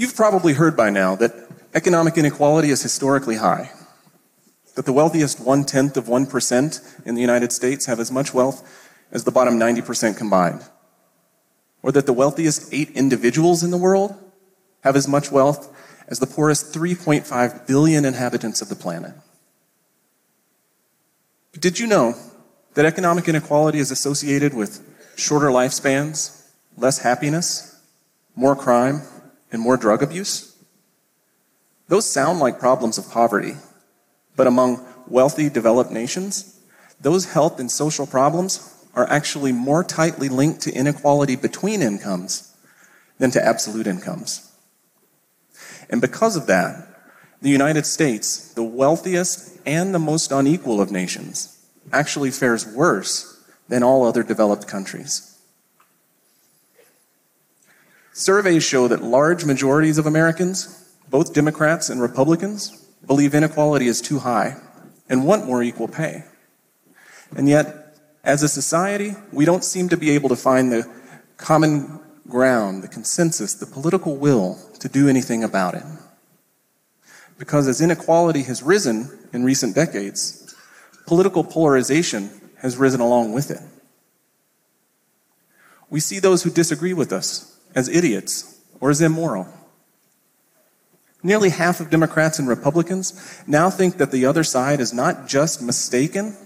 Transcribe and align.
You've 0.00 0.16
probably 0.16 0.54
heard 0.54 0.78
by 0.78 0.88
now 0.88 1.14
that 1.16 1.34
economic 1.74 2.16
inequality 2.16 2.70
is 2.70 2.82
historically 2.82 3.36
high, 3.36 3.70
that 4.74 4.86
the 4.86 4.94
wealthiest 4.94 5.38
one 5.40 5.62
tenth 5.66 5.98
of 5.98 6.06
1% 6.06 7.04
in 7.04 7.14
the 7.14 7.20
United 7.20 7.52
States 7.52 7.84
have 7.84 8.00
as 8.00 8.10
much 8.10 8.32
wealth 8.32 8.66
as 9.12 9.24
the 9.24 9.30
bottom 9.30 9.58
90% 9.58 10.16
combined, 10.16 10.64
or 11.82 11.92
that 11.92 12.06
the 12.06 12.14
wealthiest 12.14 12.72
eight 12.72 12.88
individuals 12.92 13.62
in 13.62 13.70
the 13.70 13.76
world 13.76 14.18
have 14.84 14.96
as 14.96 15.06
much 15.06 15.30
wealth 15.30 15.70
as 16.08 16.18
the 16.18 16.26
poorest 16.26 16.72
3.5 16.72 17.66
billion 17.66 18.06
inhabitants 18.06 18.62
of 18.62 18.70
the 18.70 18.76
planet. 18.76 19.12
But 21.52 21.60
did 21.60 21.78
you 21.78 21.86
know 21.86 22.14
that 22.72 22.86
economic 22.86 23.28
inequality 23.28 23.80
is 23.80 23.90
associated 23.90 24.54
with 24.54 24.80
shorter 25.16 25.48
lifespans, 25.48 26.48
less 26.78 27.00
happiness, 27.00 27.78
more 28.34 28.56
crime, 28.56 29.02
and 29.52 29.60
more 29.60 29.76
drug 29.76 30.02
abuse? 30.02 30.56
Those 31.88 32.10
sound 32.10 32.38
like 32.38 32.60
problems 32.60 32.98
of 32.98 33.10
poverty, 33.10 33.54
but 34.36 34.46
among 34.46 34.86
wealthy 35.08 35.48
developed 35.48 35.90
nations, 35.90 36.60
those 37.00 37.32
health 37.32 37.58
and 37.58 37.70
social 37.70 38.06
problems 38.06 38.76
are 38.94 39.08
actually 39.08 39.52
more 39.52 39.82
tightly 39.82 40.28
linked 40.28 40.60
to 40.62 40.72
inequality 40.72 41.36
between 41.36 41.82
incomes 41.82 42.54
than 43.18 43.30
to 43.30 43.44
absolute 43.44 43.86
incomes. 43.86 44.50
And 45.88 46.00
because 46.00 46.36
of 46.36 46.46
that, 46.46 46.86
the 47.42 47.50
United 47.50 47.86
States, 47.86 48.52
the 48.52 48.62
wealthiest 48.62 49.58
and 49.66 49.94
the 49.94 49.98
most 49.98 50.30
unequal 50.30 50.80
of 50.80 50.90
nations, 50.90 51.58
actually 51.92 52.30
fares 52.30 52.66
worse 52.66 53.42
than 53.68 53.82
all 53.82 54.04
other 54.04 54.22
developed 54.22 54.68
countries. 54.68 55.29
Surveys 58.20 58.62
show 58.62 58.86
that 58.86 59.02
large 59.02 59.46
majorities 59.46 59.96
of 59.96 60.04
Americans, 60.04 60.92
both 61.08 61.32
Democrats 61.32 61.88
and 61.88 62.02
Republicans, 62.02 62.86
believe 63.06 63.34
inequality 63.34 63.86
is 63.86 64.02
too 64.02 64.18
high 64.18 64.58
and 65.08 65.24
want 65.24 65.46
more 65.46 65.62
equal 65.62 65.88
pay. 65.88 66.24
And 67.34 67.48
yet, 67.48 67.96
as 68.22 68.42
a 68.42 68.48
society, 68.48 69.14
we 69.32 69.46
don't 69.46 69.64
seem 69.64 69.88
to 69.88 69.96
be 69.96 70.10
able 70.10 70.28
to 70.28 70.36
find 70.36 70.70
the 70.70 70.86
common 71.38 71.98
ground, 72.28 72.82
the 72.82 72.88
consensus, 72.88 73.54
the 73.54 73.64
political 73.64 74.18
will 74.18 74.58
to 74.80 74.88
do 74.90 75.08
anything 75.08 75.42
about 75.42 75.74
it. 75.74 75.84
Because 77.38 77.66
as 77.68 77.80
inequality 77.80 78.42
has 78.42 78.62
risen 78.62 79.18
in 79.32 79.44
recent 79.44 79.74
decades, 79.74 80.54
political 81.06 81.42
polarization 81.42 82.28
has 82.58 82.76
risen 82.76 83.00
along 83.00 83.32
with 83.32 83.50
it. 83.50 83.60
We 85.88 86.00
see 86.00 86.18
those 86.18 86.42
who 86.42 86.50
disagree 86.50 86.92
with 86.92 87.14
us 87.14 87.56
as 87.74 87.88
idiots 87.88 88.60
or 88.80 88.90
as 88.90 89.00
immoral. 89.00 89.48
Nearly 91.22 91.50
half 91.50 91.80
of 91.80 91.90
Democrats 91.90 92.38
and 92.38 92.48
Republicans 92.48 93.42
now 93.46 93.68
think 93.68 93.98
that 93.98 94.10
the 94.10 94.24
other 94.24 94.42
side 94.42 94.80
is 94.80 94.92
not 94.92 95.28
just 95.28 95.60
mistaken, 95.62 96.36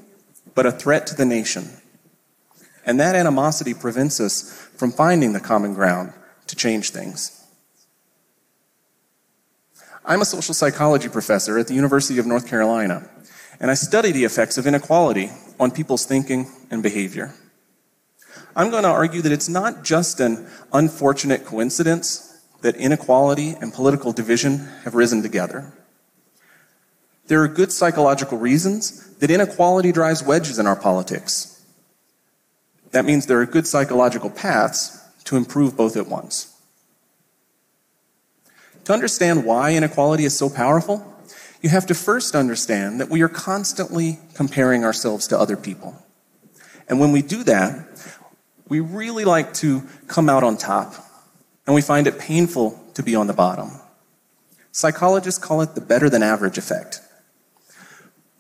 but 0.55 0.67
a 0.67 0.73
threat 0.73 1.07
to 1.09 1.15
the 1.15 1.25
nation. 1.25 1.69
And 2.85 2.99
that 3.01 3.15
animosity 3.15 3.73
prevents 3.73 4.21
us 4.21 4.51
from 4.77 4.91
finding 4.91 5.33
the 5.33 5.41
common 5.41 5.75
ground 5.75 6.13
to 6.49 6.57
change 6.57 6.91
things. 6.91 7.41
I'm 10.05 10.21
a 10.21 10.27
social 10.27 10.53
psychology 10.53 11.09
professor 11.09 11.59
at 11.59 11.67
the 11.67 11.75
University 11.75 12.19
of 12.19 12.27
North 12.27 12.47
Carolina, 12.47 13.09
and 13.59 13.71
I 13.71 13.75
study 13.75 14.13
the 14.13 14.25
effects 14.25 14.59
of 14.59 14.67
inequality 14.67 15.31
on 15.59 15.71
people's 15.71 16.05
thinking 16.05 16.51
and 16.71 16.83
behavior. 16.83 17.33
I'm 18.57 18.71
going 18.71 18.85
to 18.85 18.89
argue 18.89 19.23
that 19.23 19.33
it's 19.33 19.49
not 19.49 19.83
just 19.85 20.21
an 20.21 20.47
unfortunate 20.73 21.45
coincidence 21.45 22.41
that 22.63 22.77
inequality 22.77 23.55
and 23.61 23.73
political 23.73 24.13
division 24.13 24.69
have 24.85 24.95
risen 24.95 25.23
together. 25.23 25.73
There 27.27 27.43
are 27.43 27.49
good 27.49 27.73
psychological 27.73 28.39
reasons 28.39 29.09
that 29.17 29.31
inequality 29.31 29.93
drives 29.93 30.23
wedges 30.23 30.59
in 30.59 30.67
our 30.67 30.77
politics. 30.77 31.63
That 32.93 33.05
means 33.05 33.27
there 33.27 33.41
are 33.41 33.47
good 33.47 33.67
psychological 33.67 34.31
paths 34.31 35.01
to 35.25 35.37
improve 35.37 35.77
both 35.77 35.97
at 35.97 36.07
once. 36.07 36.55
To 38.85 38.93
understand 38.93 39.45
why 39.45 39.73
inequality 39.73 40.25
is 40.25 40.37
so 40.37 40.51
powerful, 40.51 41.11
you 41.63 41.71
have 41.71 41.87
to 41.87 41.95
first 41.95 42.35
understand 42.35 43.01
that 43.01 43.09
we 43.09 43.23
are 43.23 43.29
constantly 43.29 44.19
comparing 44.35 44.85
ourselves 44.85 45.27
to 45.29 45.39
other 45.39 45.57
people. 45.57 45.97
And 46.89 47.01
when 47.01 47.11
we 47.11 47.23
do 47.23 47.43
that, 47.45 47.89
we 48.69 48.81
really 48.81 49.25
like 49.25 49.55
to 49.55 49.83
come 50.07 50.29
out 50.29 50.43
on 50.43 50.57
top, 50.57 50.95
and 51.67 51.75
we 51.75 51.83
find 51.83 52.07
it 52.07 52.19
painful 52.19 52.81
to 52.95 53.03
be 53.03 53.15
on 53.15 53.27
the 53.27 53.33
bottom. 53.33 53.71
Psychologists 54.73 55.43
call 55.43 55.61
it 55.61 55.75
the 55.75 55.81
better 55.81 56.09
than 56.09 56.23
average 56.23 56.59
effect. 56.59 57.01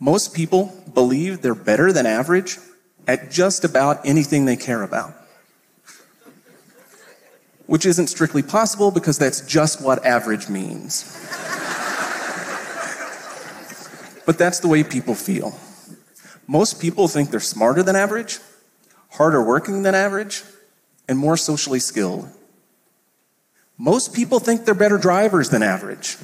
Most 0.00 0.34
people 0.34 0.74
believe 0.92 1.42
they're 1.42 1.54
better 1.54 1.92
than 1.92 2.06
average 2.06 2.58
at 3.06 3.30
just 3.30 3.64
about 3.64 4.04
anything 4.04 4.44
they 4.44 4.56
care 4.56 4.82
about 4.82 5.14
which 7.66 7.86
isn't 7.86 8.08
strictly 8.08 8.42
possible 8.42 8.90
because 8.90 9.18
that's 9.18 9.40
just 9.46 9.80
what 9.80 10.04
average 10.04 10.48
means. 10.48 11.04
but 14.26 14.38
that's 14.38 14.60
the 14.60 14.68
way 14.68 14.84
people 14.84 15.14
feel. 15.14 15.58
Most 16.46 16.80
people 16.80 17.08
think 17.08 17.30
they're 17.30 17.40
smarter 17.40 17.82
than 17.82 17.96
average, 17.96 18.38
harder 19.14 19.42
working 19.42 19.82
than 19.82 19.94
average, 19.94 20.42
and 21.08 21.18
more 21.18 21.36
socially 21.36 21.78
skilled. 21.78 22.28
Most 23.78 24.14
people 24.14 24.40
think 24.40 24.64
they're 24.64 24.74
better 24.74 24.98
drivers 24.98 25.50
than 25.50 25.62
average. 25.62 26.16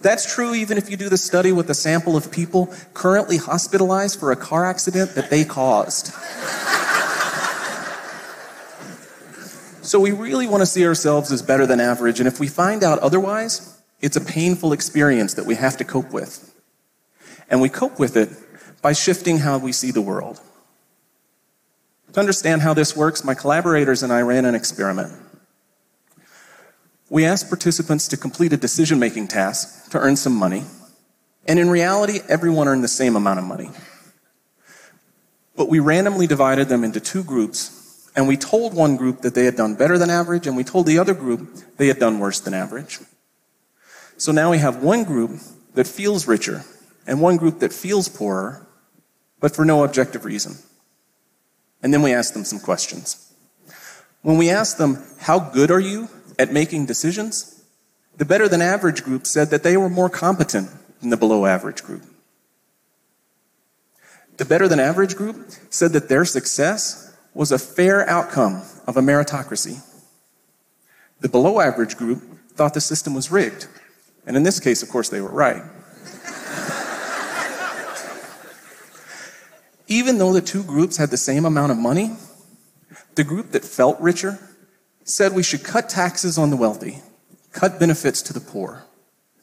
That's 0.00 0.32
true 0.32 0.54
even 0.54 0.78
if 0.78 0.88
you 0.90 0.96
do 0.96 1.08
the 1.08 1.16
study 1.16 1.50
with 1.50 1.68
a 1.70 1.74
sample 1.74 2.16
of 2.16 2.30
people 2.30 2.72
currently 2.94 3.36
hospitalized 3.36 4.20
for 4.20 4.30
a 4.30 4.36
car 4.36 4.64
accident 4.64 5.16
that 5.16 5.28
they 5.28 5.44
caused. 5.44 6.12
So 9.84 9.98
we 9.98 10.12
really 10.12 10.46
want 10.46 10.60
to 10.60 10.66
see 10.66 10.86
ourselves 10.86 11.32
as 11.32 11.42
better 11.42 11.66
than 11.66 11.80
average, 11.80 12.20
and 12.20 12.28
if 12.28 12.38
we 12.38 12.46
find 12.46 12.84
out 12.84 12.98
otherwise, 13.00 13.80
it's 14.00 14.16
a 14.16 14.20
painful 14.20 14.72
experience 14.72 15.34
that 15.34 15.46
we 15.46 15.56
have 15.56 15.78
to 15.78 15.84
cope 15.84 16.12
with. 16.12 16.54
And 17.50 17.60
we 17.60 17.68
cope 17.70 17.98
with 17.98 18.16
it 18.16 18.28
by 18.82 18.92
shifting 18.92 19.38
how 19.38 19.58
we 19.58 19.72
see 19.72 19.90
the 19.90 20.02
world. 20.02 20.40
To 22.12 22.20
understand 22.20 22.62
how 22.62 22.74
this 22.74 22.96
works, 22.96 23.24
my 23.24 23.34
collaborators 23.34 24.02
and 24.02 24.12
I 24.12 24.22
ran 24.22 24.44
an 24.44 24.54
experiment. 24.54 25.12
We 27.10 27.24
asked 27.24 27.48
participants 27.48 28.08
to 28.08 28.16
complete 28.16 28.52
a 28.52 28.56
decision 28.56 28.98
making 28.98 29.28
task 29.28 29.90
to 29.90 29.98
earn 29.98 30.16
some 30.16 30.34
money, 30.34 30.64
and 31.46 31.58
in 31.58 31.70
reality, 31.70 32.20
everyone 32.28 32.68
earned 32.68 32.84
the 32.84 32.88
same 32.88 33.16
amount 33.16 33.38
of 33.38 33.44
money. 33.44 33.70
But 35.56 35.68
we 35.68 35.78
randomly 35.78 36.26
divided 36.26 36.68
them 36.68 36.84
into 36.84 37.00
two 37.00 37.24
groups 37.24 37.78
and 38.18 38.26
we 38.26 38.36
told 38.36 38.74
one 38.74 38.96
group 38.96 39.20
that 39.20 39.36
they 39.36 39.44
had 39.44 39.54
done 39.54 39.76
better 39.76 39.96
than 39.96 40.10
average, 40.10 40.48
and 40.48 40.56
we 40.56 40.64
told 40.64 40.86
the 40.86 40.98
other 40.98 41.14
group 41.14 41.56
they 41.76 41.86
had 41.86 42.00
done 42.00 42.18
worse 42.18 42.40
than 42.40 42.52
average. 42.52 42.98
So 44.16 44.32
now 44.32 44.50
we 44.50 44.58
have 44.58 44.82
one 44.82 45.04
group 45.04 45.38
that 45.74 45.86
feels 45.86 46.26
richer 46.26 46.64
and 47.06 47.20
one 47.20 47.36
group 47.36 47.60
that 47.60 47.72
feels 47.72 48.08
poorer, 48.08 48.66
but 49.38 49.54
for 49.54 49.64
no 49.64 49.84
objective 49.84 50.24
reason. 50.24 50.56
And 51.82 51.92
then 51.92 52.02
we 52.02 52.12
ask 52.12 52.34
them 52.34 52.44
some 52.44 52.58
questions. 52.58 53.32
When 54.22 54.36
we 54.36 54.50
asked 54.50 54.78
them, 54.78 55.02
How 55.20 55.38
good 55.38 55.70
are 55.70 55.80
you 55.80 56.08
at 56.38 56.52
making 56.52 56.86
decisions? 56.86 57.58
the 58.18 58.24
better 58.24 58.48
than 58.48 58.60
average 58.60 59.04
group 59.04 59.26
said 59.26 59.50
that 59.50 59.62
they 59.62 59.76
were 59.76 59.88
more 59.88 60.10
competent 60.10 60.68
than 61.00 61.10
the 61.10 61.16
below 61.16 61.46
average 61.46 61.82
group. 61.82 62.02
The 64.36 64.44
better 64.44 64.68
than 64.68 64.80
average 64.80 65.16
group 65.16 65.50
said 65.70 65.92
that 65.92 66.08
their 66.08 66.24
success 66.24 67.16
was 67.32 67.52
a 67.52 67.58
fair 67.58 68.08
outcome 68.08 68.62
of 68.86 68.96
a 68.96 69.00
meritocracy. 69.00 69.82
The 71.20 71.28
below 71.28 71.60
average 71.60 71.96
group 71.96 72.22
thought 72.50 72.74
the 72.74 72.80
system 72.80 73.14
was 73.14 73.30
rigged. 73.30 73.68
And 74.26 74.36
in 74.36 74.42
this 74.42 74.60
case, 74.60 74.82
of 74.82 74.88
course, 74.88 75.08
they 75.08 75.20
were 75.20 75.30
right. 75.30 75.62
Even 79.88 80.18
though 80.18 80.32
the 80.32 80.42
two 80.42 80.62
groups 80.62 80.98
had 80.98 81.10
the 81.10 81.16
same 81.16 81.44
amount 81.44 81.72
of 81.72 81.78
money, 81.78 82.12
the 83.14 83.24
group 83.24 83.50
that 83.52 83.64
felt 83.64 83.98
richer 83.98 84.38
said 85.02 85.32
we 85.32 85.42
should 85.42 85.64
cut 85.64 85.88
taxes 85.88 86.36
on 86.36 86.50
the 86.50 86.56
wealthy, 86.56 87.02
cut 87.52 87.80
benefits 87.80 88.20
to 88.22 88.34
the 88.34 88.40
poor, 88.40 88.84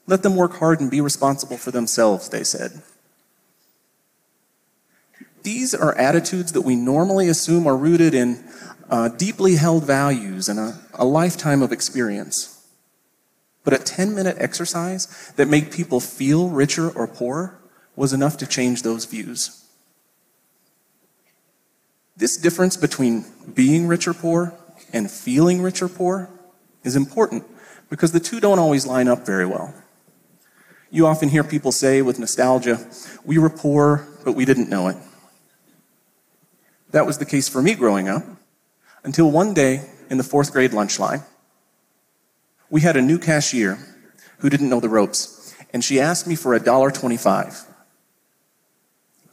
let 0.07 0.21
them 0.21 0.35
work 0.35 0.53
hard 0.59 0.79
and 0.79 0.91
be 0.91 1.01
responsible 1.01 1.57
for 1.57 1.71
themselves, 1.71 2.29
they 2.29 2.43
said. 2.43 2.83
These 5.41 5.73
are 5.73 5.97
attitudes 5.97 6.51
that 6.53 6.61
we 6.61 6.75
normally 6.75 7.27
assume 7.27 7.67
are 7.67 7.77
rooted 7.77 8.13
in 8.13 8.43
uh, 8.89 9.09
deeply 9.09 9.55
held 9.55 9.83
values 9.83 10.47
and 10.47 10.59
a, 10.59 10.79
a 10.93 11.05
lifetime 11.05 11.63
of 11.63 11.71
experience. 11.71 12.67
But 13.63 13.73
a 13.73 13.79
10 13.79 14.13
minute 14.13 14.37
exercise 14.39 15.33
that 15.37 15.47
made 15.47 15.71
people 15.71 15.99
feel 15.99 16.49
richer 16.49 16.89
or 16.89 17.07
poorer 17.07 17.59
was 17.95 18.13
enough 18.13 18.37
to 18.37 18.47
change 18.47 18.83
those 18.83 19.05
views. 19.05 19.64
This 22.17 22.37
difference 22.37 22.77
between 22.77 23.25
being 23.53 23.87
rich 23.87 24.07
or 24.07 24.13
poor 24.13 24.53
and 24.93 25.11
feeling 25.11 25.61
rich 25.61 25.81
or 25.81 25.89
poor 25.89 26.29
is 26.83 26.95
important 26.95 27.43
because 27.89 28.11
the 28.11 28.19
two 28.19 28.39
don't 28.39 28.59
always 28.59 28.85
line 28.85 29.07
up 29.07 29.25
very 29.25 29.45
well. 29.45 29.73
You 30.89 31.07
often 31.07 31.29
hear 31.29 31.43
people 31.43 31.73
say 31.73 32.01
with 32.01 32.19
nostalgia, 32.19 32.79
we 33.25 33.37
were 33.37 33.49
poor, 33.49 34.07
but 34.23 34.31
we 34.31 34.45
didn't 34.45 34.69
know 34.69 34.87
it. 34.87 34.95
That 36.91 37.05
was 37.05 37.17
the 37.17 37.25
case 37.25 37.49
for 37.49 37.61
me 37.61 37.75
growing 37.75 38.07
up 38.07 38.23
until 39.03 39.29
one 39.29 39.53
day 39.53 39.89
in 40.09 40.17
the 40.17 40.23
fourth 40.23 40.53
grade 40.53 40.71
lunch 40.71 40.99
line, 40.99 41.23
we 42.69 42.81
had 42.81 42.95
a 42.95 43.01
new 43.01 43.19
cashier 43.19 43.77
who 44.39 44.49
didn't 44.49 44.69
know 44.69 44.79
the 44.79 44.89
ropes, 44.89 45.53
and 45.73 45.83
she 45.83 45.99
asked 45.99 46.27
me 46.27 46.35
for 46.35 46.53
a 46.53 46.59
dollar 46.59 46.91
twenty-five. 46.91 47.65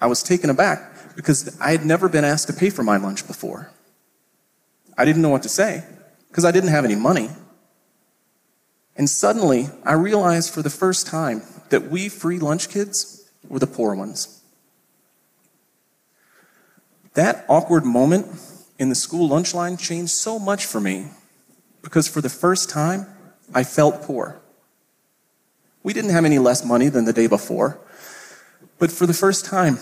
I 0.01 0.07
was 0.07 0.23
taken 0.23 0.51
aback 0.51 0.92
because 1.17 1.59
I 1.61 1.73
had 1.73 1.85
never 1.85 2.09
been 2.09 2.25
asked 2.25 2.47
to 2.49 2.53
pay 2.53 2.71
for 2.71 2.83
my 2.83 2.97
lunch 2.97 3.27
before. 3.27 3.71
I 4.97 5.05
didn't 5.05 5.23
know 5.23 5.29
what 5.29 5.43
to 5.45 5.49
say 5.49 5.85
because 6.29 6.45
I 6.45 6.51
didn't 6.51 6.71
have 6.71 6.85
any 6.85 6.97
money. 6.97 7.31
And 8.97 9.09
suddenly, 9.09 9.69
I 9.85 9.95
realized 9.95 10.53
for 10.53 10.63
the 10.63 10.71
first 10.71 11.07
time 11.07 11.43
that 11.71 11.91
we 11.91 12.09
free 12.09 12.39
lunch 12.39 12.69
kids 12.69 13.31
were 13.49 13.59
the 13.59 13.67
poor 13.67 13.95
ones. 13.95 14.43
That 17.15 17.45
awkward 17.49 17.85
moment 17.85 18.27
in 18.79 18.89
the 18.89 18.95
school 18.95 19.29
lunch 19.29 19.55
line 19.55 19.77
changed 19.77 20.13
so 20.13 20.39
much 20.39 20.67
for 20.67 20.81
me 20.81 21.11
because 21.83 22.09
for 22.09 22.21
the 22.21 22.29
first 22.29 22.71
time, 22.71 23.07
I 23.55 23.65
felt 23.65 24.03
poor. 24.03 24.41
We 25.83 25.93
didn't 25.93 26.11
have 26.11 26.25
any 26.25 26.39
less 26.39 26.65
money 26.65 26.89
than 26.89 27.05
the 27.05 27.13
day 27.13 27.27
before, 27.27 27.79
but 28.79 28.91
for 28.91 29.07
the 29.07 29.15
first 29.15 29.45
time, 29.45 29.79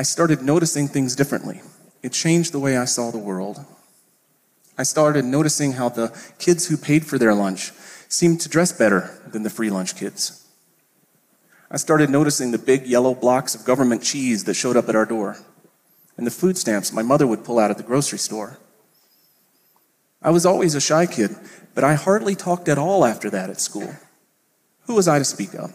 I 0.00 0.02
started 0.02 0.40
noticing 0.40 0.88
things 0.88 1.14
differently. 1.14 1.60
It 2.02 2.12
changed 2.14 2.52
the 2.52 2.58
way 2.58 2.78
I 2.78 2.86
saw 2.86 3.10
the 3.10 3.18
world. 3.18 3.62
I 4.78 4.82
started 4.82 5.26
noticing 5.26 5.72
how 5.72 5.90
the 5.90 6.08
kids 6.38 6.68
who 6.68 6.78
paid 6.78 7.04
for 7.04 7.18
their 7.18 7.34
lunch 7.34 7.70
seemed 8.08 8.40
to 8.40 8.48
dress 8.48 8.72
better 8.72 9.20
than 9.26 9.42
the 9.42 9.50
free 9.50 9.68
lunch 9.68 9.96
kids. 9.96 10.48
I 11.70 11.76
started 11.76 12.08
noticing 12.08 12.50
the 12.50 12.56
big 12.56 12.86
yellow 12.86 13.14
blocks 13.14 13.54
of 13.54 13.66
government 13.66 14.02
cheese 14.02 14.44
that 14.44 14.54
showed 14.54 14.74
up 14.74 14.88
at 14.88 14.96
our 14.96 15.04
door 15.04 15.36
and 16.16 16.26
the 16.26 16.30
food 16.30 16.56
stamps 16.56 16.94
my 16.94 17.02
mother 17.02 17.26
would 17.26 17.44
pull 17.44 17.58
out 17.58 17.70
at 17.70 17.76
the 17.76 17.82
grocery 17.82 18.20
store. 18.20 18.56
I 20.22 20.30
was 20.30 20.46
always 20.46 20.74
a 20.74 20.80
shy 20.80 21.04
kid, 21.04 21.36
but 21.74 21.84
I 21.84 21.92
hardly 21.92 22.34
talked 22.34 22.70
at 22.70 22.78
all 22.78 23.04
after 23.04 23.28
that 23.28 23.50
at 23.50 23.60
school. 23.60 23.94
Who 24.86 24.94
was 24.94 25.08
I 25.08 25.18
to 25.18 25.26
speak 25.26 25.54
up? 25.54 25.72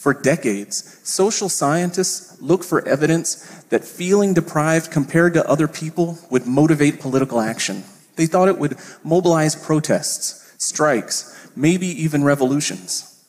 For 0.00 0.14
decades, 0.14 0.98
social 1.02 1.50
scientists 1.50 2.40
look 2.40 2.64
for 2.64 2.88
evidence 2.88 3.34
that 3.68 3.84
feeling 3.84 4.32
deprived 4.32 4.90
compared 4.90 5.34
to 5.34 5.46
other 5.46 5.68
people 5.68 6.18
would 6.30 6.46
motivate 6.46 7.00
political 7.00 7.38
action. 7.38 7.84
They 8.16 8.24
thought 8.24 8.48
it 8.48 8.56
would 8.56 8.78
mobilize 9.04 9.54
protests, 9.54 10.54
strikes, 10.56 11.50
maybe 11.54 11.86
even 11.86 12.24
revolutions. 12.24 13.22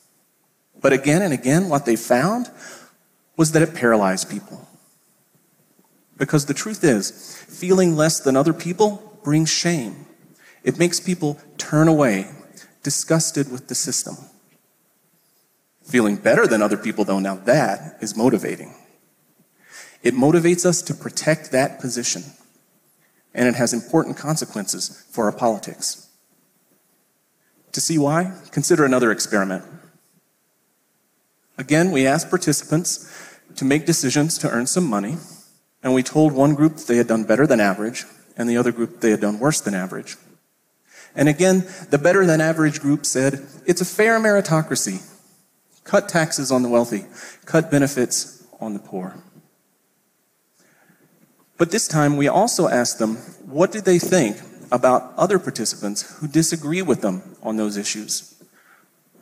But 0.79 0.93
again 0.93 1.21
and 1.21 1.33
again, 1.33 1.67
what 1.67 1.85
they 1.85 1.97
found 1.97 2.49
was 3.35 3.51
that 3.51 3.61
it 3.61 3.75
paralyzed 3.75 4.29
people. 4.29 4.65
Because 6.17 6.45
the 6.45 6.53
truth 6.53 6.85
is, 6.85 7.35
feeling 7.49 7.97
less 7.97 8.21
than 8.21 8.37
other 8.37 8.53
people 8.53 9.19
brings 9.25 9.49
shame. 9.49 10.05
It 10.63 10.79
makes 10.79 11.01
people 11.01 11.37
turn 11.57 11.89
away, 11.89 12.29
disgusted 12.81 13.51
with 13.51 13.67
the 13.67 13.75
system. 13.75 14.15
Feeling 15.91 16.15
better 16.15 16.47
than 16.47 16.61
other 16.61 16.77
people, 16.77 17.03
though, 17.03 17.19
now 17.19 17.35
that 17.35 17.97
is 17.99 18.15
motivating. 18.15 18.73
It 20.01 20.13
motivates 20.13 20.65
us 20.65 20.81
to 20.83 20.93
protect 20.93 21.51
that 21.51 21.81
position, 21.81 22.23
and 23.33 23.45
it 23.45 23.55
has 23.55 23.73
important 23.73 24.15
consequences 24.15 25.05
for 25.11 25.25
our 25.25 25.33
politics. 25.33 26.07
To 27.73 27.81
see 27.81 27.97
why, 27.97 28.31
consider 28.51 28.85
another 28.85 29.11
experiment. 29.11 29.65
Again, 31.57 31.91
we 31.91 32.07
asked 32.07 32.29
participants 32.29 33.11
to 33.57 33.65
make 33.65 33.85
decisions 33.85 34.37
to 34.37 34.49
earn 34.49 34.67
some 34.67 34.85
money, 34.85 35.17
and 35.83 35.93
we 35.93 36.03
told 36.03 36.31
one 36.31 36.55
group 36.55 36.77
they 36.77 36.95
had 36.95 37.07
done 37.07 37.25
better 37.25 37.45
than 37.45 37.59
average, 37.59 38.05
and 38.37 38.49
the 38.49 38.55
other 38.55 38.71
group 38.71 39.01
they 39.01 39.11
had 39.11 39.19
done 39.19 39.39
worse 39.39 39.59
than 39.59 39.75
average. 39.75 40.15
And 41.13 41.27
again, 41.27 41.67
the 41.89 41.97
better 41.97 42.25
than 42.25 42.39
average 42.39 42.79
group 42.79 43.05
said, 43.05 43.45
it's 43.65 43.81
a 43.81 43.85
fair 43.85 44.21
meritocracy. 44.21 45.05
Cut 45.83 46.07
taxes 46.07 46.51
on 46.51 46.61
the 46.61 46.69
wealthy, 46.69 47.05
cut 47.45 47.71
benefits 47.71 48.45
on 48.59 48.73
the 48.73 48.79
poor. 48.79 49.15
But 51.57 51.71
this 51.71 51.87
time, 51.87 52.17
we 52.17 52.27
also 52.27 52.67
asked 52.67 52.99
them, 52.99 53.17
what 53.45 53.71
did 53.71 53.85
they 53.85 53.99
think 53.99 54.37
about 54.71 55.13
other 55.17 55.37
participants 55.37 56.17
who 56.17 56.27
disagree 56.27 56.81
with 56.81 57.01
them 57.01 57.35
on 57.43 57.57
those 57.57 57.77
issues? 57.77 58.41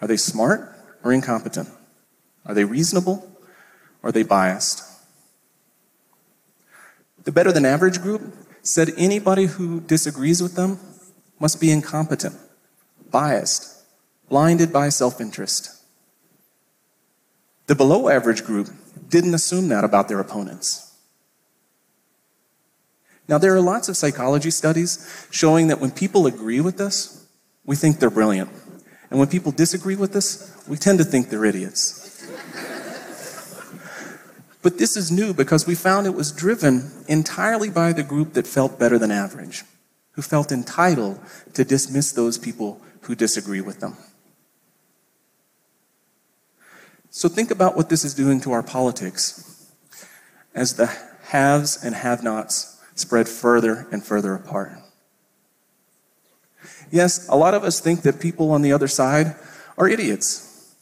Are 0.01 0.07
they 0.07 0.17
smart 0.17 0.73
or 1.03 1.11
incompetent? 1.11 1.69
Are 2.45 2.53
they 2.53 2.63
reasonable? 2.63 3.29
Or 4.01 4.09
are 4.09 4.11
they 4.11 4.23
biased? 4.23 4.83
The 7.23 7.31
better 7.31 7.51
than 7.51 7.65
average 7.65 8.01
group 8.01 8.33
said 8.61 8.91
anybody 8.97 9.45
who 9.45 9.81
disagrees 9.81 10.41
with 10.41 10.56
them 10.56 10.79
must 11.39 11.59
be 11.59 11.71
incompetent, 11.71 12.35
biased, 13.11 13.83
blinded 14.29 14.71
by 14.71 14.89
self 14.89 15.19
interest. 15.19 15.78
The 17.69 17.75
below 17.75 18.10
average 18.10 18.45
group 18.45 18.68
didn't 19.10 19.36
assume 19.36 19.68
that 19.68 19.83
about 19.83 20.07
their 20.07 20.19
opponents. 20.19 20.92
Now, 23.27 23.38
there 23.38 23.56
are 23.56 23.62
lots 23.62 23.88
of 23.88 23.95
psychology 23.95 24.50
studies 24.50 25.27
showing 25.30 25.68
that 25.68 25.80
when 25.80 25.92
people 25.92 26.25
agree 26.25 26.62
with 26.62 26.81
us, 26.81 27.27
we 27.63 27.75
think 27.75 28.00
they're 28.00 28.10
brilliant. 28.10 28.50
And 29.12 29.19
when 29.19 29.27
people 29.27 29.51
disagree 29.51 29.95
with 29.95 30.16
us, 30.16 30.51
we 30.68 30.77
tend 30.77 30.98
to 30.98 31.06
think 31.06 31.30
they're 31.30 31.45
idiots. 31.45 32.25
But 34.63 34.80
this 34.80 34.98
is 34.98 35.12
new 35.12 35.31
because 35.31 35.68
we 35.68 35.75
found 35.75 36.07
it 36.07 36.16
was 36.16 36.31
driven 36.31 36.92
entirely 37.07 37.69
by 37.69 37.94
the 37.94 38.01
group 38.01 38.33
that 38.33 38.48
felt 38.48 38.80
better 38.80 38.98
than 38.98 39.12
average, 39.12 39.63
who 40.13 40.24
felt 40.24 40.51
entitled 40.51 41.19
to 41.54 41.63
dismiss 41.63 42.13
those 42.13 42.39
people 42.39 42.81
who 43.01 43.13
disagree 43.13 43.62
with 43.62 43.80
them. 43.80 43.95
So 47.11 47.27
think 47.27 47.51
about 47.51 47.75
what 47.75 47.89
this 47.89 48.06
is 48.06 48.13
doing 48.13 48.39
to 48.41 48.51
our 48.51 48.63
politics 48.63 49.71
as 50.53 50.75
the 50.75 50.88
haves 51.23 51.83
and 51.83 51.95
have 51.95 52.23
nots 52.23 52.79
spread 52.95 53.27
further 53.27 53.87
and 53.92 54.04
further 54.04 54.33
apart. 54.33 54.71
Yes, 56.92 57.28
a 57.30 57.35
lot 57.35 57.54
of 57.54 57.63
us 57.63 57.80
think 57.80 58.01
that 58.01 58.19
people 58.19 58.51
on 58.51 58.61
the 58.61 58.73
other 58.73 58.87
side 58.87 59.35
are 59.78 59.87
idiots. 59.87 60.75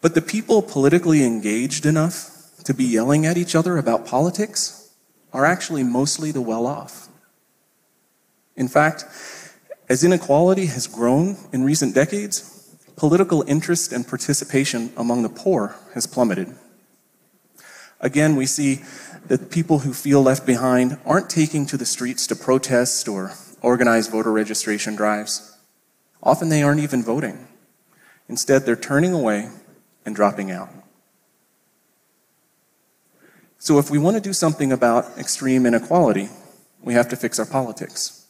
But 0.00 0.14
the 0.14 0.22
people 0.22 0.62
politically 0.62 1.24
engaged 1.24 1.86
enough 1.86 2.30
to 2.64 2.74
be 2.74 2.84
yelling 2.84 3.26
at 3.26 3.36
each 3.36 3.54
other 3.54 3.76
about 3.76 4.06
politics 4.06 4.94
are 5.32 5.44
actually 5.44 5.82
mostly 5.82 6.30
the 6.30 6.40
well 6.40 6.66
off. 6.66 7.08
In 8.56 8.68
fact, 8.68 9.04
as 9.88 10.04
inequality 10.04 10.66
has 10.66 10.86
grown 10.86 11.36
in 11.52 11.64
recent 11.64 11.94
decades, 11.94 12.53
political 12.96 13.44
interest 13.46 13.92
and 13.92 14.06
participation 14.06 14.92
among 14.96 15.22
the 15.22 15.28
poor 15.28 15.76
has 15.94 16.06
plummeted. 16.06 16.54
Again, 18.00 18.36
we 18.36 18.46
see 18.46 18.82
that 19.26 19.50
people 19.50 19.80
who 19.80 19.92
feel 19.94 20.22
left 20.22 20.46
behind 20.46 20.98
aren't 21.06 21.30
taking 21.30 21.64
to 21.66 21.76
the 21.76 21.86
streets 21.86 22.26
to 22.26 22.36
protest 22.36 23.08
or 23.08 23.32
organize 23.62 24.08
voter 24.08 24.30
registration 24.30 24.94
drives. 24.94 25.56
Often 26.22 26.50
they 26.50 26.62
aren't 26.62 26.80
even 26.80 27.02
voting. 27.02 27.48
Instead, 28.28 28.62
they're 28.62 28.76
turning 28.76 29.12
away 29.12 29.50
and 30.04 30.14
dropping 30.14 30.50
out. 30.50 30.68
So, 33.58 33.78
if 33.78 33.90
we 33.90 33.98
want 33.98 34.16
to 34.16 34.20
do 34.20 34.34
something 34.34 34.72
about 34.72 35.18
extreme 35.18 35.64
inequality, 35.64 36.28
we 36.82 36.92
have 36.92 37.08
to 37.08 37.16
fix 37.16 37.38
our 37.38 37.46
politics. 37.46 38.26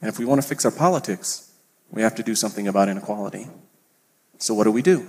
And 0.00 0.08
if 0.08 0.18
we 0.18 0.26
want 0.26 0.42
to 0.42 0.46
fix 0.46 0.64
our 0.64 0.70
politics, 0.70 1.50
we 1.90 2.02
have 2.02 2.14
to 2.16 2.22
do 2.22 2.34
something 2.34 2.68
about 2.68 2.88
inequality. 2.88 3.48
So, 4.38 4.54
what 4.54 4.64
do 4.64 4.72
we 4.72 4.82
do? 4.82 5.08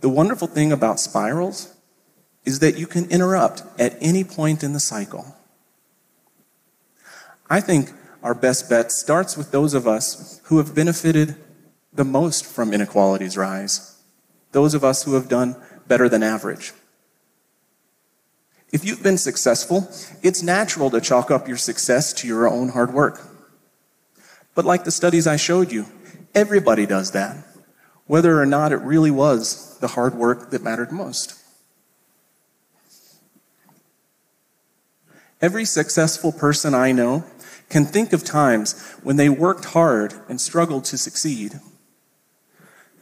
The 0.00 0.08
wonderful 0.08 0.48
thing 0.48 0.72
about 0.72 1.00
spirals 1.00 1.74
is 2.44 2.60
that 2.60 2.78
you 2.78 2.86
can 2.86 3.10
interrupt 3.10 3.62
at 3.78 3.96
any 4.00 4.24
point 4.24 4.62
in 4.62 4.72
the 4.72 4.80
cycle. 4.80 5.36
I 7.50 7.60
think 7.60 7.92
our 8.22 8.34
best 8.34 8.68
bet 8.68 8.92
starts 8.92 9.36
with 9.36 9.50
those 9.50 9.74
of 9.74 9.86
us 9.86 10.40
who 10.44 10.58
have 10.58 10.74
benefited 10.74 11.36
the 11.92 12.04
most 12.04 12.44
from 12.44 12.72
inequality's 12.72 13.36
rise, 13.36 14.00
those 14.52 14.74
of 14.74 14.84
us 14.84 15.02
who 15.04 15.14
have 15.14 15.28
done 15.28 15.56
better 15.86 16.08
than 16.08 16.22
average. 16.22 16.72
If 18.70 18.84
you've 18.84 19.02
been 19.02 19.18
successful, 19.18 19.88
it's 20.22 20.42
natural 20.42 20.90
to 20.90 21.00
chalk 21.00 21.30
up 21.30 21.48
your 21.48 21.56
success 21.56 22.12
to 22.14 22.26
your 22.26 22.48
own 22.48 22.70
hard 22.70 22.92
work. 22.92 23.20
But 24.54 24.64
like 24.64 24.84
the 24.84 24.90
studies 24.90 25.26
I 25.26 25.36
showed 25.36 25.72
you, 25.72 25.86
everybody 26.38 26.86
does 26.86 27.10
that, 27.10 27.36
whether 28.06 28.40
or 28.40 28.46
not 28.46 28.72
it 28.72 28.76
really 28.76 29.10
was 29.10 29.78
the 29.80 29.88
hard 29.88 30.14
work 30.14 30.50
that 30.50 30.62
mattered 30.62 30.92
most. 30.92 31.34
Every 35.40 35.64
successful 35.64 36.32
person 36.32 36.74
I 36.74 36.92
know 36.92 37.24
can 37.68 37.84
think 37.84 38.12
of 38.12 38.24
times 38.24 38.80
when 39.02 39.16
they 39.16 39.28
worked 39.28 39.66
hard 39.66 40.14
and 40.28 40.40
struggled 40.40 40.84
to 40.86 40.98
succeed. 40.98 41.60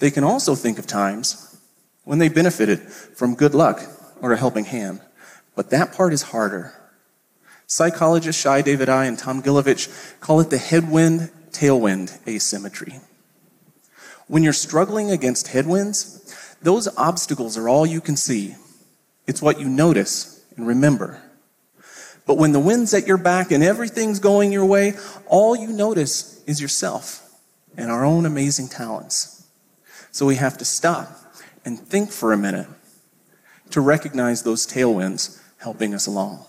They 0.00 0.10
can 0.10 0.24
also 0.24 0.54
think 0.54 0.78
of 0.78 0.86
times 0.86 1.58
when 2.04 2.18
they 2.18 2.28
benefited 2.28 2.80
from 2.80 3.34
good 3.34 3.54
luck 3.54 3.80
or 4.20 4.32
a 4.32 4.36
helping 4.36 4.64
hand. 4.64 5.00
But 5.54 5.70
that 5.70 5.92
part 5.92 6.12
is 6.12 6.22
harder. 6.22 6.74
Psychologists 7.66 8.40
Shai 8.40 8.62
Davidai 8.62 9.08
and 9.08 9.18
Tom 9.18 9.42
Gilovich 9.42 10.20
call 10.20 10.40
it 10.40 10.50
the 10.50 10.58
headwind 10.58 11.30
tailwind 11.50 12.18
asymmetry. 12.28 13.00
When 14.26 14.42
you're 14.42 14.52
struggling 14.52 15.10
against 15.10 15.48
headwinds, 15.48 16.34
those 16.62 16.88
obstacles 16.96 17.56
are 17.56 17.68
all 17.68 17.86
you 17.86 18.00
can 18.00 18.16
see. 18.16 18.56
It's 19.26 19.42
what 19.42 19.60
you 19.60 19.68
notice 19.68 20.44
and 20.56 20.66
remember. 20.66 21.22
But 22.26 22.38
when 22.38 22.52
the 22.52 22.60
wind's 22.60 22.92
at 22.92 23.06
your 23.06 23.18
back 23.18 23.52
and 23.52 23.62
everything's 23.62 24.18
going 24.18 24.50
your 24.50 24.64
way, 24.64 24.94
all 25.26 25.54
you 25.54 25.68
notice 25.68 26.42
is 26.44 26.60
yourself 26.60 27.22
and 27.76 27.90
our 27.90 28.04
own 28.04 28.26
amazing 28.26 28.68
talents. 28.68 29.46
So 30.10 30.26
we 30.26 30.36
have 30.36 30.58
to 30.58 30.64
stop 30.64 31.08
and 31.64 31.78
think 31.78 32.10
for 32.10 32.32
a 32.32 32.36
minute 32.36 32.66
to 33.70 33.80
recognize 33.80 34.42
those 34.42 34.66
tailwinds 34.66 35.40
helping 35.58 35.94
us 35.94 36.06
along. 36.06 36.44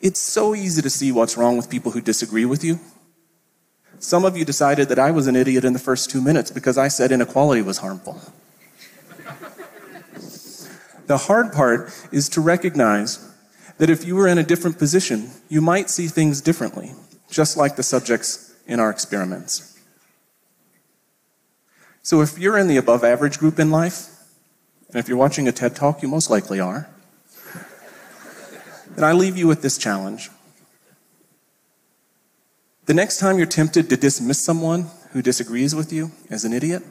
It's 0.00 0.20
so 0.20 0.54
easy 0.54 0.82
to 0.82 0.90
see 0.90 1.12
what's 1.12 1.36
wrong 1.36 1.56
with 1.56 1.70
people 1.70 1.92
who 1.92 2.00
disagree 2.02 2.44
with 2.44 2.62
you. 2.62 2.78
Some 4.04 4.26
of 4.26 4.36
you 4.36 4.44
decided 4.44 4.90
that 4.90 4.98
I 4.98 5.10
was 5.10 5.28
an 5.28 5.34
idiot 5.34 5.64
in 5.64 5.72
the 5.72 5.78
first 5.78 6.10
two 6.10 6.20
minutes 6.20 6.50
because 6.50 6.76
I 6.76 6.88
said 6.88 7.10
inequality 7.10 7.62
was 7.62 7.78
harmful. 7.78 8.20
the 11.06 11.16
hard 11.16 11.54
part 11.54 11.90
is 12.12 12.28
to 12.28 12.42
recognize 12.42 13.26
that 13.78 13.88
if 13.88 14.04
you 14.04 14.14
were 14.14 14.28
in 14.28 14.36
a 14.36 14.42
different 14.42 14.78
position, 14.78 15.30
you 15.48 15.62
might 15.62 15.88
see 15.88 16.06
things 16.06 16.42
differently, 16.42 16.92
just 17.30 17.56
like 17.56 17.76
the 17.76 17.82
subjects 17.82 18.54
in 18.66 18.78
our 18.78 18.90
experiments. 18.90 19.74
So 22.02 22.20
if 22.20 22.38
you're 22.38 22.58
in 22.58 22.68
the 22.68 22.76
above 22.76 23.04
average 23.04 23.38
group 23.38 23.58
in 23.58 23.70
life, 23.70 24.10
and 24.88 24.96
if 24.96 25.08
you're 25.08 25.16
watching 25.16 25.48
a 25.48 25.52
TED 25.52 25.74
talk, 25.74 26.02
you 26.02 26.08
most 26.08 26.28
likely 26.28 26.60
are, 26.60 26.90
then 28.96 29.02
I 29.02 29.12
leave 29.12 29.38
you 29.38 29.46
with 29.46 29.62
this 29.62 29.78
challenge. 29.78 30.28
The 32.86 32.94
next 32.94 33.18
time 33.18 33.38
you're 33.38 33.46
tempted 33.46 33.88
to 33.88 33.96
dismiss 33.96 34.44
someone 34.44 34.90
who 35.12 35.22
disagrees 35.22 35.74
with 35.74 35.90
you 35.90 36.12
as 36.28 36.44
an 36.44 36.52
idiot, 36.52 36.82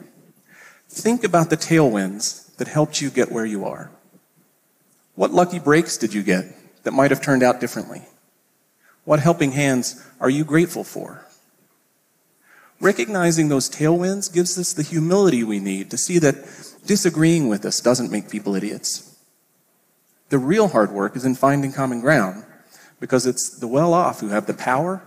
think 0.88 1.22
about 1.22 1.50
the 1.50 1.56
tailwinds 1.56 2.54
that 2.56 2.66
helped 2.66 3.00
you 3.00 3.10
get 3.10 3.30
where 3.30 3.46
you 3.46 3.64
are. 3.64 3.90
What 5.14 5.30
lucky 5.30 5.60
breaks 5.60 5.96
did 5.96 6.12
you 6.12 6.24
get 6.24 6.46
that 6.82 6.92
might 6.92 7.12
have 7.12 7.22
turned 7.22 7.44
out 7.44 7.60
differently? 7.60 8.02
What 9.04 9.20
helping 9.20 9.52
hands 9.52 10.04
are 10.18 10.30
you 10.30 10.44
grateful 10.44 10.82
for? 10.82 11.24
Recognizing 12.80 13.48
those 13.48 13.70
tailwinds 13.70 14.32
gives 14.32 14.58
us 14.58 14.72
the 14.72 14.82
humility 14.82 15.44
we 15.44 15.60
need 15.60 15.90
to 15.92 15.96
see 15.96 16.18
that 16.18 16.34
disagreeing 16.86 17.48
with 17.48 17.64
us 17.64 17.80
doesn't 17.80 18.10
make 18.10 18.28
people 18.28 18.56
idiots. 18.56 19.16
The 20.30 20.38
real 20.38 20.68
hard 20.68 20.90
work 20.90 21.14
is 21.14 21.24
in 21.24 21.36
finding 21.36 21.72
common 21.72 22.00
ground 22.00 22.44
because 22.98 23.26
it's 23.26 23.48
the 23.48 23.68
well 23.68 23.94
off 23.94 24.18
who 24.18 24.28
have 24.28 24.46
the 24.46 24.54
power 24.54 25.02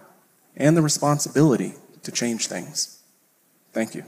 and 0.58 0.76
the 0.76 0.82
responsibility 0.82 1.74
to 2.04 2.12
change 2.12 2.48
things. 2.48 3.02
Thank 3.72 3.96
you. 3.96 4.04